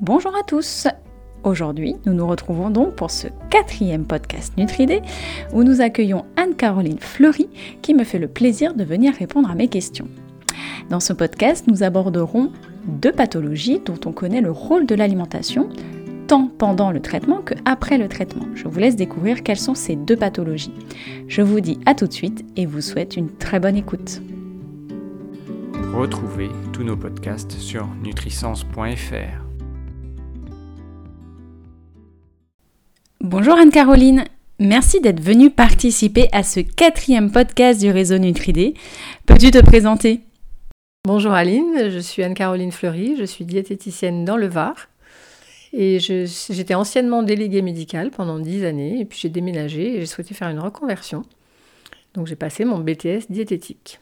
[0.00, 0.88] Bonjour à tous
[1.44, 5.02] Aujourd'hui, nous nous retrouvons donc pour ce quatrième podcast Nutridé
[5.52, 7.48] où nous accueillons Anne-Caroline Fleury
[7.80, 10.08] qui me fait le plaisir de venir répondre à mes questions.
[10.90, 12.50] Dans ce podcast, nous aborderons
[12.86, 15.68] deux pathologies dont on connaît le rôle de l'alimentation,
[16.26, 18.46] tant pendant le traitement que après le traitement.
[18.56, 20.74] Je vous laisse découvrir quelles sont ces deux pathologies.
[21.28, 24.22] Je vous dis à tout de suite et vous souhaite une très bonne écoute.
[25.92, 29.43] Retrouvez tous nos podcasts sur nutrisens.fr.
[33.24, 34.24] Bonjour Anne-Caroline,
[34.58, 38.74] merci d'être venue participer à ce quatrième podcast du réseau Nutridé.
[39.24, 40.20] Peux-tu te présenter?
[41.06, 44.74] Bonjour Aline, je suis Anne-Caroline Fleury, je suis diététicienne dans le Var.
[45.72, 50.34] Et j'étais anciennement déléguée médicale pendant 10 années, et puis j'ai déménagé et j'ai souhaité
[50.34, 51.22] faire une reconversion.
[52.12, 54.00] Donc j'ai passé mon BTS diététique.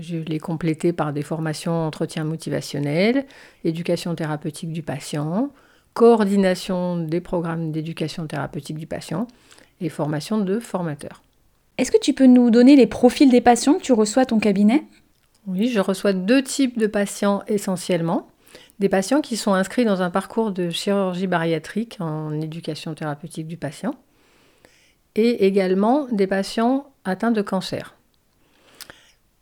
[0.00, 3.26] Je l'ai complété par des formations entretien motivationnel,
[3.64, 5.50] éducation thérapeutique du patient,
[5.94, 9.26] coordination des programmes d'éducation thérapeutique du patient
[9.80, 11.22] et formation de formateurs.
[11.78, 14.38] Est-ce que tu peux nous donner les profils des patients que tu reçois à ton
[14.38, 14.84] cabinet?
[15.46, 18.28] Oui, je reçois deux types de patients essentiellement.
[18.78, 23.56] Des patients qui sont inscrits dans un parcours de chirurgie bariatrique en éducation thérapeutique du
[23.56, 23.94] patient
[25.14, 27.96] et également des patients atteints de cancer.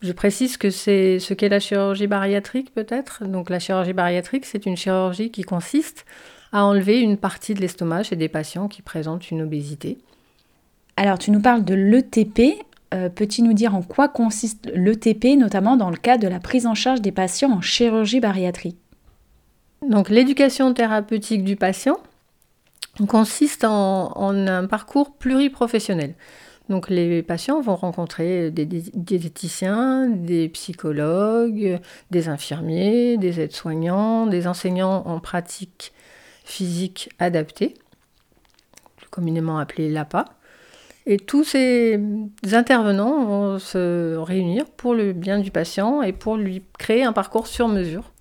[0.01, 3.25] Je précise que c'est ce qu'est la chirurgie bariatrique peut-être?
[3.27, 6.07] Donc la chirurgie bariatrique, c'est une chirurgie qui consiste
[6.53, 9.99] à enlever une partie de l'estomac chez des patients qui présentent une obésité.
[10.97, 12.65] Alors tu nous parles de l'ETP.
[12.93, 16.67] Euh, peux-tu nous dire en quoi consiste l'ETP, notamment dans le cas de la prise
[16.67, 18.79] en charge des patients en chirurgie bariatrique?
[19.89, 21.99] Donc l'éducation thérapeutique du patient
[23.09, 26.15] consiste en, en un parcours pluriprofessionnel.
[26.69, 35.03] Donc les patients vont rencontrer des diététiciens, des psychologues, des infirmiers, des aides-soignants, des enseignants
[35.05, 35.93] en pratique
[36.45, 37.75] physique adaptée,
[39.11, 40.25] communément appelée l'APA.
[41.07, 41.99] Et tous ces
[42.53, 47.47] intervenants vont se réunir pour le bien du patient et pour lui créer un parcours
[47.47, 48.13] sur mesure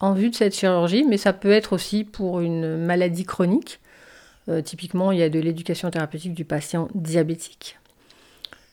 [0.00, 3.80] en vue de cette chirurgie, mais ça peut être aussi pour une maladie chronique
[4.48, 7.78] euh, typiquement, il y a de l'éducation thérapeutique du patient diabétique.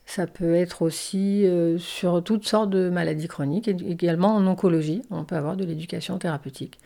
[0.06, 5.24] Ça peut être aussi euh, sur toutes sortes de maladies chroniques, également en oncologie, on
[5.24, 6.80] peut avoir de l'éducation thérapeutique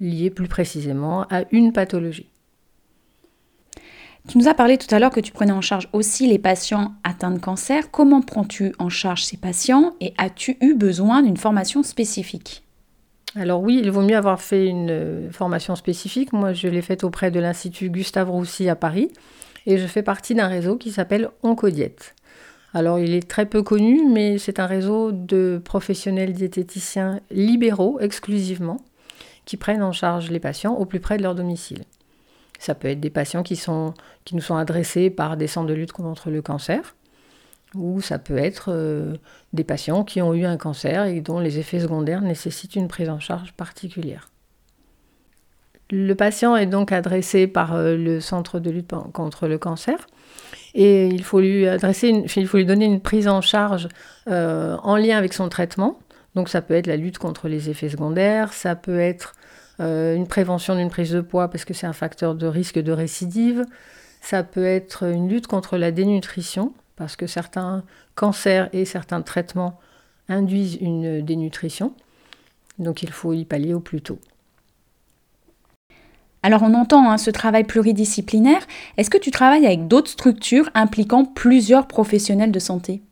[0.00, 2.28] liée plus précisément à une pathologie.
[4.28, 6.94] Tu nous as parlé tout à l'heure que tu prenais en charge aussi les patients
[7.04, 7.92] atteints de cancer.
[7.92, 12.64] Comment prends-tu en charge ces patients et as-tu eu besoin d'une formation spécifique?
[13.36, 16.32] Alors oui, il vaut mieux avoir fait une euh, formation spécifique.
[16.32, 19.12] Moi, je l'ai faite auprès de l'Institut Gustave Roussy à Paris
[19.66, 22.14] et je fais partie d'un réseau qui s'appelle Oncodiète.
[22.74, 28.78] Alors il est très peu connu, mais c'est un réseau de professionnels diététiciens libéraux exclusivement
[29.46, 31.84] qui prennent en charge les patients au plus près de leur domicile.
[32.58, 35.74] Ça peut être des patients qui, sont, qui nous sont adressés par des centres de
[35.74, 36.96] lutte contre le cancer,
[37.74, 39.14] ou ça peut être euh,
[39.52, 43.08] des patients qui ont eu un cancer et dont les effets secondaires nécessitent une prise
[43.08, 44.30] en charge particulière.
[45.90, 50.06] Le patient est donc adressé par euh, le centre de lutte contre le cancer
[50.74, 53.88] et il faut lui, adresser il faut lui donner une prise en charge
[54.28, 55.98] euh, en lien avec son traitement.
[56.36, 59.34] Donc ça peut être la lutte contre les effets secondaires, ça peut être
[59.80, 63.64] une prévention d'une prise de poids parce que c'est un facteur de risque de récidive,
[64.20, 69.80] ça peut être une lutte contre la dénutrition parce que certains cancers et certains traitements
[70.28, 71.94] induisent une dénutrition.
[72.78, 74.18] Donc il faut y pallier au plus tôt.
[76.42, 78.66] Alors on entend hein, ce travail pluridisciplinaire.
[78.98, 83.02] Est-ce que tu travailles avec d'autres structures impliquant plusieurs professionnels de santé?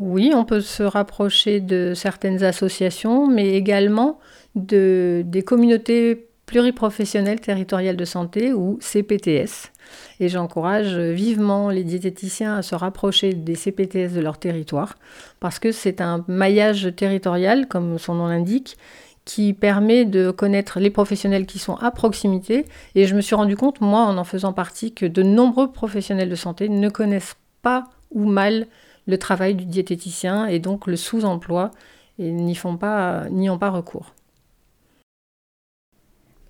[0.00, 4.18] Oui, on peut se rapprocher de certaines associations, mais également
[4.54, 9.70] de, des communautés pluriprofessionnelles territoriales de santé ou CPTS.
[10.18, 14.96] Et j'encourage vivement les diététiciens à se rapprocher des CPTS de leur territoire,
[15.38, 18.78] parce que c'est un maillage territorial, comme son nom l'indique,
[19.26, 22.64] qui permet de connaître les professionnels qui sont à proximité.
[22.94, 26.30] Et je me suis rendu compte, moi, en en faisant partie, que de nombreux professionnels
[26.30, 28.66] de santé ne connaissent pas ou mal
[29.10, 31.70] le travail du diététicien et donc le sous-emploi
[32.18, 34.14] et n'y font pas, n'y ont pas recours.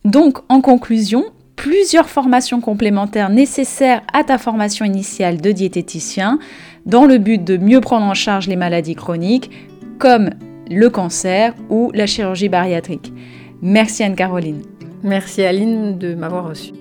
[0.05, 1.25] Donc, en conclusion,
[1.57, 6.39] plusieurs formations complémentaires nécessaires à ta formation initiale de diététicien
[6.87, 9.51] dans le but de mieux prendre en charge les maladies chroniques
[9.99, 10.31] comme
[10.71, 13.13] le cancer ou la chirurgie bariatrique.
[13.61, 14.63] Merci Anne-Caroline.
[15.03, 16.73] Merci Aline de m'avoir reçu.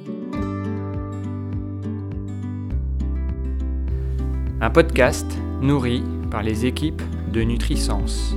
[4.62, 5.26] Un podcast
[5.62, 7.02] nourri par les équipes
[7.32, 8.36] de Nutrisens.